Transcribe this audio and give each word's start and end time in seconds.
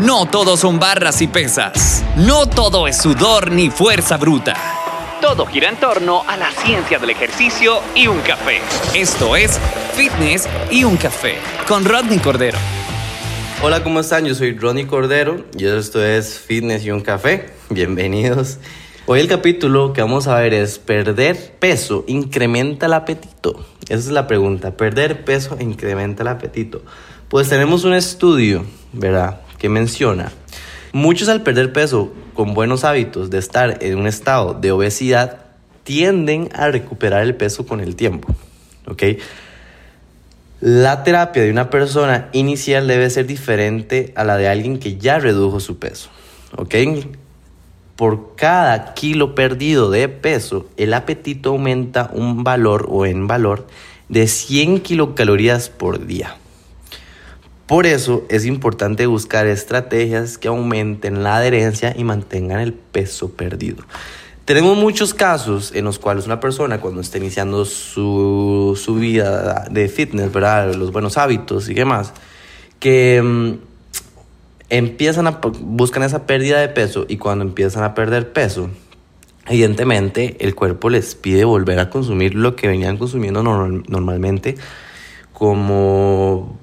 No 0.00 0.26
todo 0.26 0.56
son 0.56 0.80
barras 0.80 1.22
y 1.22 1.28
pesas. 1.28 2.04
No 2.16 2.48
todo 2.48 2.88
es 2.88 2.96
sudor 2.96 3.52
ni 3.52 3.70
fuerza 3.70 4.16
bruta. 4.16 4.56
Todo 5.20 5.46
gira 5.46 5.68
en 5.68 5.76
torno 5.76 6.24
a 6.26 6.36
la 6.36 6.50
ciencia 6.50 6.98
del 6.98 7.10
ejercicio 7.10 7.78
y 7.94 8.08
un 8.08 8.18
café. 8.22 8.60
Esto 8.92 9.36
es 9.36 9.60
Fitness 9.92 10.48
y 10.68 10.82
un 10.82 10.96
café 10.96 11.36
con 11.68 11.84
Rodney 11.84 12.18
Cordero. 12.18 12.58
Hola, 13.62 13.84
¿cómo 13.84 14.00
están? 14.00 14.24
Yo 14.24 14.34
soy 14.34 14.58
Ronnie 14.58 14.88
Cordero 14.88 15.44
y 15.56 15.64
esto 15.66 16.04
es 16.04 16.40
Fitness 16.40 16.84
y 16.84 16.90
un 16.90 17.00
café. 17.00 17.50
Bienvenidos. 17.70 18.58
Hoy 19.06 19.20
el 19.20 19.28
capítulo 19.28 19.92
que 19.92 20.02
vamos 20.02 20.26
a 20.26 20.34
ver 20.40 20.54
es 20.54 20.80
perder 20.80 21.52
peso 21.60 22.02
incrementa 22.08 22.86
el 22.86 22.94
apetito. 22.94 23.64
Esa 23.84 23.94
es 23.94 24.10
la 24.10 24.26
pregunta. 24.26 24.76
Perder 24.76 25.24
peso 25.24 25.56
incrementa 25.60 26.24
el 26.24 26.28
apetito. 26.30 26.82
Pues 27.28 27.48
tenemos 27.48 27.84
un 27.84 27.94
estudio, 27.94 28.64
¿verdad? 28.92 29.43
Menciona 29.68 30.32
muchos 30.92 31.28
al 31.28 31.42
perder 31.42 31.72
peso 31.72 32.12
con 32.34 32.54
buenos 32.54 32.84
hábitos 32.84 33.28
de 33.28 33.38
estar 33.38 33.78
en 33.82 33.98
un 33.98 34.06
estado 34.06 34.54
de 34.54 34.72
obesidad 34.72 35.38
tienden 35.82 36.48
a 36.54 36.70
recuperar 36.70 37.22
el 37.22 37.34
peso 37.34 37.66
con 37.66 37.80
el 37.80 37.96
tiempo. 37.96 38.32
¿Ok? 38.86 39.02
La 40.60 41.02
terapia 41.02 41.42
de 41.42 41.50
una 41.50 41.68
persona 41.68 42.28
inicial 42.32 42.86
debe 42.86 43.10
ser 43.10 43.26
diferente 43.26 44.12
a 44.16 44.24
la 44.24 44.36
de 44.36 44.48
alguien 44.48 44.78
que 44.78 44.96
ya 44.96 45.18
redujo 45.18 45.60
su 45.60 45.78
peso. 45.78 46.10
¿Ok? 46.56 46.74
por 47.96 48.34
cada 48.34 48.94
kilo 48.94 49.36
perdido 49.36 49.90
de 49.90 50.08
peso, 50.08 50.66
el 50.76 50.94
apetito 50.94 51.50
aumenta 51.50 52.10
un 52.12 52.42
valor 52.42 52.86
o 52.90 53.06
en 53.06 53.28
valor 53.28 53.68
de 54.08 54.26
100 54.26 54.80
kilocalorías 54.80 55.68
por 55.68 56.04
día. 56.04 56.36
Por 57.66 57.86
eso 57.86 58.24
es 58.28 58.44
importante 58.44 59.06
buscar 59.06 59.46
estrategias 59.46 60.36
que 60.36 60.48
aumenten 60.48 61.22
la 61.22 61.36
adherencia 61.36 61.94
y 61.96 62.04
mantengan 62.04 62.60
el 62.60 62.74
peso 62.74 63.30
perdido. 63.30 63.84
Tenemos 64.44 64.76
muchos 64.76 65.14
casos 65.14 65.72
en 65.74 65.86
los 65.86 65.98
cuales 65.98 66.26
una 66.26 66.38
persona 66.38 66.78
cuando 66.78 67.00
está 67.00 67.16
iniciando 67.16 67.64
su, 67.64 68.78
su 68.78 68.96
vida 68.96 69.66
de 69.70 69.88
fitness, 69.88 70.30
¿verdad? 70.30 70.74
los 70.74 70.92
buenos 70.92 71.16
hábitos 71.16 71.70
y 71.70 71.74
demás, 71.74 72.12
que 72.78 73.22
mm, 73.22 73.52
empiezan 74.68 75.26
a 75.26 75.40
buscan 75.60 76.02
esa 76.02 76.26
pérdida 76.26 76.60
de 76.60 76.68
peso 76.68 77.06
y 77.08 77.16
cuando 77.16 77.46
empiezan 77.46 77.84
a 77.84 77.94
perder 77.94 78.34
peso, 78.34 78.68
evidentemente 79.46 80.36
el 80.40 80.54
cuerpo 80.54 80.90
les 80.90 81.14
pide 81.14 81.46
volver 81.46 81.78
a 81.78 81.88
consumir 81.88 82.34
lo 82.34 82.56
que 82.56 82.68
venían 82.68 82.98
consumiendo 82.98 83.42
normalmente 83.42 84.56
como 85.32 86.58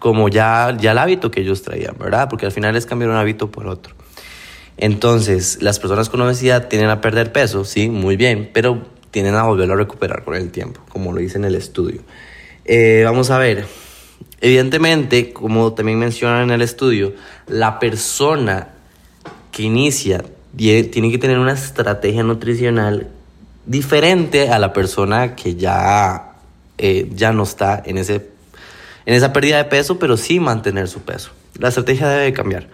como 0.00 0.28
ya, 0.28 0.76
ya 0.80 0.90
el 0.90 0.98
hábito 0.98 1.30
que 1.30 1.42
ellos 1.42 1.62
traían, 1.62 1.94
¿verdad? 1.96 2.28
Porque 2.28 2.46
al 2.46 2.52
final 2.52 2.74
es 2.74 2.84
cambiar 2.84 3.10
un 3.10 3.16
hábito 3.16 3.52
por 3.52 3.68
otro. 3.68 3.94
Entonces, 4.76 5.62
las 5.62 5.78
personas 5.78 6.08
con 6.08 6.20
obesidad 6.22 6.66
tienen 6.66 6.90
a 6.90 7.00
perder 7.00 7.30
peso, 7.30 7.64
sí, 7.64 7.88
muy 7.88 8.16
bien, 8.16 8.50
pero 8.52 8.82
tienen 9.12 9.36
a 9.36 9.44
volverlo 9.44 9.74
a 9.74 9.76
recuperar 9.76 10.24
con 10.24 10.34
el 10.34 10.50
tiempo, 10.50 10.80
como 10.88 11.12
lo 11.12 11.20
dice 11.20 11.38
en 11.38 11.44
el 11.44 11.54
estudio. 11.54 12.00
Eh, 12.64 13.02
vamos 13.04 13.30
a 13.30 13.38
ver, 13.38 13.66
Evidentemente, 14.40 15.32
como 15.32 15.74
también 15.74 15.98
mencionan 15.98 16.44
en 16.44 16.50
el 16.50 16.62
estudio, 16.62 17.12
la 17.46 17.78
persona 17.78 18.68
que 19.52 19.64
inicia 19.64 20.24
tiene 20.56 21.10
que 21.10 21.18
tener 21.18 21.38
una 21.38 21.52
estrategia 21.52 22.22
nutricional 22.22 23.08
diferente 23.66 24.48
a 24.48 24.58
la 24.58 24.72
persona 24.72 25.36
que 25.36 25.56
ya, 25.56 26.36
eh, 26.78 27.10
ya 27.14 27.32
no 27.32 27.42
está 27.42 27.82
en, 27.84 27.98
ese, 27.98 28.30
en 29.06 29.14
esa 29.14 29.32
pérdida 29.32 29.58
de 29.58 29.64
peso, 29.64 29.98
pero 29.98 30.16
sí 30.16 30.40
mantener 30.40 30.88
su 30.88 31.00
peso. 31.00 31.30
La 31.58 31.68
estrategia 31.68 32.08
debe 32.08 32.32
cambiar, 32.32 32.68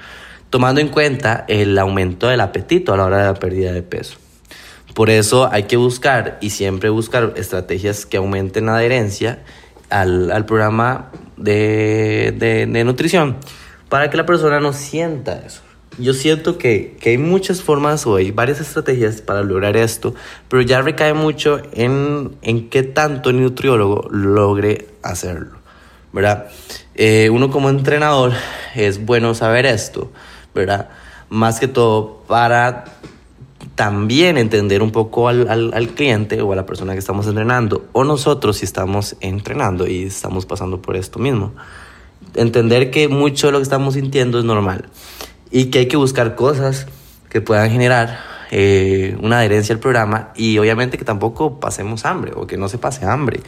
tomando 0.50 0.80
en 0.80 0.88
cuenta 0.88 1.44
el 1.48 1.78
aumento 1.78 2.28
del 2.28 2.40
apetito 2.40 2.92
a 2.92 2.96
la 2.96 3.04
hora 3.04 3.18
de 3.18 3.24
la 3.24 3.34
pérdida 3.34 3.72
de 3.72 3.82
peso. 3.82 4.18
Por 4.94 5.10
eso 5.10 5.52
hay 5.52 5.64
que 5.64 5.76
buscar 5.76 6.38
y 6.40 6.50
siempre 6.50 6.88
buscar 6.88 7.34
estrategias 7.36 8.06
que 8.06 8.16
aumenten 8.16 8.66
la 8.66 8.76
adherencia 8.76 9.40
al, 9.90 10.30
al 10.30 10.46
programa 10.46 11.10
de, 11.36 12.34
de, 12.36 12.84
nutrición 12.84 13.36
para 13.88 14.10
que 14.10 14.16
la 14.16 14.26
persona 14.26 14.58
no 14.60 14.72
sienta 14.72 15.42
eso. 15.44 15.60
Yo 15.98 16.12
siento 16.12 16.58
que, 16.58 16.96
que, 17.00 17.10
hay 17.10 17.18
muchas 17.18 17.62
formas 17.62 18.06
o 18.06 18.16
hay 18.16 18.30
varias 18.30 18.60
estrategias 18.60 19.22
para 19.22 19.42
lograr 19.42 19.76
esto, 19.76 20.14
pero 20.48 20.62
ya 20.62 20.82
recae 20.82 21.14
mucho 21.14 21.60
en, 21.72 22.36
en 22.42 22.68
qué 22.68 22.82
tanto 22.82 23.30
el 23.30 23.40
nutriólogo 23.40 24.08
logre 24.10 24.88
hacerlo, 25.02 25.55
¿verdad? 26.16 26.46
Eh, 26.94 27.28
uno 27.30 27.50
como 27.50 27.68
entrenador 27.68 28.32
es 28.74 29.04
bueno 29.04 29.34
saber 29.34 29.66
esto, 29.66 30.10
¿verdad? 30.54 30.88
Más 31.28 31.60
que 31.60 31.68
todo 31.68 32.22
para 32.26 32.84
también 33.74 34.38
entender 34.38 34.82
un 34.82 34.92
poco 34.92 35.28
al, 35.28 35.46
al, 35.50 35.88
cliente 35.90 36.40
o 36.40 36.54
a 36.54 36.56
la 36.56 36.64
persona 36.64 36.94
que 36.94 37.00
estamos 37.00 37.26
entrenando, 37.26 37.84
o 37.92 38.02
nosotros 38.02 38.56
si 38.56 38.64
estamos 38.64 39.16
entrenando 39.20 39.86
y 39.86 40.04
estamos 40.04 40.46
pasando 40.46 40.80
por 40.80 40.96
esto 40.96 41.18
mismo. 41.18 41.52
Entender 42.34 42.90
que 42.90 43.08
mucho 43.08 43.48
de 43.48 43.52
lo 43.52 43.58
que 43.58 43.64
estamos 43.64 43.92
sintiendo 43.92 44.38
es 44.38 44.46
normal 44.46 44.86
y 45.50 45.66
que 45.66 45.80
hay 45.80 45.86
que 45.86 45.98
buscar 45.98 46.34
cosas 46.34 46.86
que 47.28 47.42
puedan 47.42 47.70
generar 47.70 48.20
eh, 48.50 49.18
una 49.20 49.40
adherencia 49.40 49.74
al 49.74 49.80
programa 49.80 50.32
y 50.34 50.56
obviamente 50.56 50.96
que 50.96 51.04
tampoco 51.04 51.60
pasemos 51.60 52.06
hambre 52.06 52.32
o 52.34 52.46
que 52.46 52.56
no 52.56 52.70
se 52.70 52.78
pase 52.78 53.04
hambre. 53.04 53.40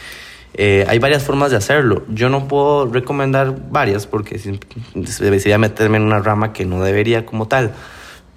Eh, 0.54 0.84
hay 0.88 0.98
varias 0.98 1.22
formas 1.22 1.50
de 1.50 1.56
hacerlo. 1.56 2.03
Yo 2.09 2.28
no 2.28 2.48
puedo 2.48 2.86
recomendar 2.86 3.70
varias 3.70 4.06
porque 4.06 4.38
sería 4.38 5.59
meterme 5.59 5.98
en 5.98 6.04
una 6.04 6.19
rama 6.19 6.53
que 6.53 6.64
no 6.64 6.82
debería 6.82 7.26
como 7.26 7.47
tal 7.48 7.72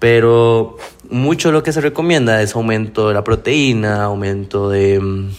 pero 0.01 0.77
mucho 1.11 1.51
lo 1.51 1.61
que 1.61 1.71
se 1.71 1.79
recomienda 1.79 2.41
es 2.41 2.55
aumento 2.55 3.09
de 3.09 3.13
la 3.13 3.23
proteína, 3.23 4.05
aumento 4.05 4.67
de 4.67 4.99
mm, 4.99 5.29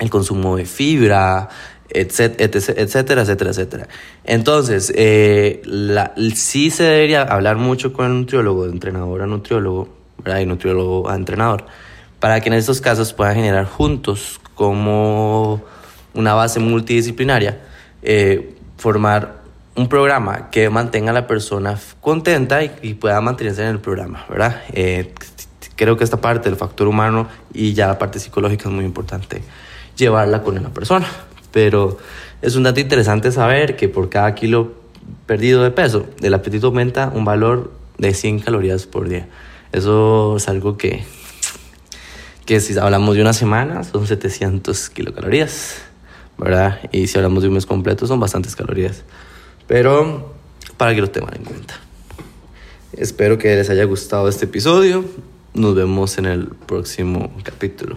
el 0.00 0.10
consumo 0.10 0.58
de 0.58 0.66
fibra, 0.66 1.48
etcétera, 1.88 2.50
etcétera, 2.76 3.22
etcétera, 3.22 3.50
etcétera. 3.50 3.88
Entonces, 4.24 4.92
eh, 4.94 5.62
sí 6.34 6.70
se 6.70 6.82
debería 6.82 7.22
hablar 7.22 7.56
mucho 7.56 7.94
con 7.94 8.04
el 8.04 8.12
nutriólogo, 8.12 8.66
de 8.66 8.72
entrenador 8.72 9.22
a 9.22 9.26
nutriólogo, 9.26 9.88
¿verdad? 10.18 10.40
y 10.40 10.44
nutriólogo 10.44 11.08
a 11.08 11.14
entrenador, 11.14 11.64
para 12.20 12.42
que 12.42 12.50
en 12.50 12.56
estos 12.56 12.82
casos 12.82 13.14
puedan 13.14 13.36
generar 13.36 13.64
juntos 13.64 14.42
como 14.54 15.62
una 16.14 16.34
base 16.34 16.60
multidisciplinaria, 16.60 17.60
eh, 18.02 18.54
formar 18.76 19.42
un 19.74 19.88
programa 19.88 20.50
que 20.50 20.68
mantenga 20.68 21.10
a 21.10 21.14
la 21.14 21.26
persona 21.26 21.78
contenta 22.00 22.62
y, 22.62 22.94
pueda 22.94 23.20
mantenerse 23.20 23.62
en 23.62 23.68
el 23.68 23.80
programa, 23.80 24.26
¿verdad? 24.28 24.62
Eh, 24.72 25.14
creo 25.76 25.96
que 25.96 26.04
esta 26.04 26.20
parte 26.20 26.48
del 26.48 26.58
factor 26.58 26.88
humano 26.88 27.28
y 27.54 27.72
ya 27.72 27.86
la 27.86 27.98
parte 27.98 28.18
psicológica 28.18 28.68
es 28.68 28.74
muy 28.74 28.84
importante 28.84 29.42
llevarla 29.96 30.42
con 30.42 30.62
la 30.62 30.68
persona. 30.68 31.06
Pero 31.50 31.98
es 32.40 32.56
un 32.56 32.62
dato 32.62 32.80
interesante 32.80 33.32
saber 33.32 33.76
que 33.76 33.88
por 33.88 34.08
cada 34.08 34.34
kilo 34.34 34.72
perdido 35.26 35.62
de 35.62 35.70
peso, 35.70 36.06
el 36.20 36.34
apetito 36.34 36.68
aumenta 36.68 37.10
un 37.14 37.24
valor 37.24 37.72
de 37.98 38.14
100 38.14 38.40
calorías 38.40 38.86
por 38.86 39.08
día. 39.08 39.28
Eso 39.72 40.36
es 40.36 40.48
algo 40.48 40.76
que, 40.76 41.04
que 42.44 42.60
si 42.60 42.78
hablamos 42.78 43.14
de 43.14 43.22
una 43.22 43.32
semana 43.32 43.84
son 43.84 44.06
700 44.06 44.90
kilocalorías, 44.90 45.82
Y 46.90 47.06
si 47.06 47.18
hablamos 47.18 47.42
de 47.42 47.48
un 47.48 47.54
mes 47.54 47.66
completo 47.66 48.06
son 48.06 48.20
bastantes 48.20 48.56
calorías. 48.56 49.02
Pero 49.66 50.34
para 50.76 50.94
que 50.94 51.00
lo 51.00 51.10
tengan 51.10 51.34
en 51.36 51.44
cuenta. 51.44 51.74
Espero 52.92 53.38
que 53.38 53.54
les 53.54 53.70
haya 53.70 53.84
gustado 53.84 54.28
este 54.28 54.46
episodio. 54.46 55.04
Nos 55.54 55.74
vemos 55.74 56.18
en 56.18 56.26
el 56.26 56.48
próximo 56.48 57.32
capítulo. 57.42 57.96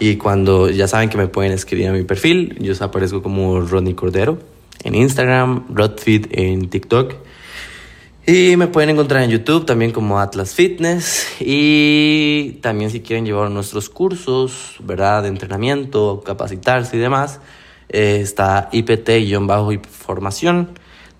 Y 0.00 0.16
cuando 0.16 0.70
ya 0.70 0.88
saben 0.88 1.08
que 1.08 1.16
me 1.16 1.28
pueden 1.28 1.52
escribir 1.52 1.88
a 1.88 1.92
mi 1.92 2.02
perfil, 2.02 2.56
yo 2.60 2.72
aparezco 2.84 3.22
como 3.22 3.60
Rodney 3.60 3.94
Cordero 3.94 4.38
en 4.82 4.94
Instagram, 4.94 5.64
Rodfit 5.74 6.26
en 6.30 6.68
TikTok. 6.68 7.14
Y 8.26 8.56
me 8.56 8.68
pueden 8.68 8.88
encontrar 8.88 9.22
en 9.22 9.30
YouTube 9.30 9.66
también 9.66 9.92
como 9.92 10.18
Atlas 10.18 10.54
Fitness. 10.54 11.26
Y 11.40 12.52
también 12.62 12.90
si 12.90 13.00
quieren 13.00 13.26
llevar 13.26 13.50
nuestros 13.50 13.90
cursos, 13.90 14.76
¿verdad? 14.80 15.24
De 15.24 15.28
entrenamiento, 15.28 16.22
capacitarse 16.24 16.96
y 16.96 17.00
demás 17.00 17.40
eh, 17.90 18.20
está 18.22 18.70
IPT-formación, 18.72 20.70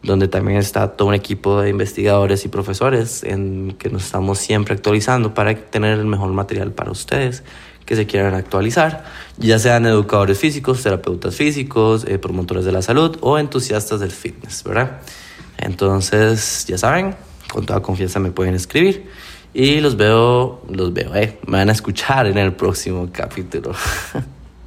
donde 0.03 0.29
también 0.29 0.59
está 0.59 0.97
todo 0.97 1.09
un 1.09 1.15
equipo 1.15 1.61
de 1.61 1.69
investigadores 1.69 2.47
y 2.47 2.49
profesores 2.49 3.23
en 3.23 3.77
que 3.79 3.91
nos 3.91 4.06
estamos 4.06 4.39
siempre 4.39 4.75
actualizando 4.75 5.35
para 5.35 5.55
tener 5.55 5.99
el 5.99 6.06
mejor 6.06 6.33
material 6.33 6.73
para 6.73 6.91
ustedes 6.91 7.43
que 7.85 7.97
se 7.97 8.06
quieran 8.06 8.33
actualizar, 8.33 9.05
ya 9.37 9.59
sean 9.59 9.85
educadores 9.85 10.39
físicos, 10.39 10.83
terapeutas 10.83 11.35
físicos, 11.37 12.06
eh, 12.09 12.19
promotores 12.19 12.65
de 12.65 12.73
la 12.73 12.81
salud 12.81 13.19
o 13.21 13.39
entusiastas 13.39 14.01
del 14.01 14.11
fitness, 14.11 14.65
¿verdad? 14.65 15.03
Entonces, 15.59 16.67
ya 16.67 16.79
saben, 16.79 17.15
con 17.51 17.67
toda 17.67 17.81
confianza 17.81 18.19
me 18.21 18.31
pueden 18.31 18.55
escribir 18.55 19.09
y 19.55 19.81
los 19.81 19.97
veo, 19.97 20.62
los 20.69 20.93
veo, 20.93 21.15
eh, 21.15 21.39
me 21.47 21.59
van 21.59 21.69
a 21.69 21.73
escuchar 21.73 22.27
en 22.27 22.39
el 22.39 22.53
próximo 22.55 23.09
capítulo. 23.12 23.73